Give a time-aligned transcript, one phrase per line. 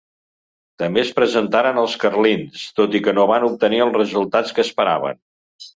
[0.83, 5.27] També es presentaren els carlins, tot i que no van obtenir els resultats que esperaven.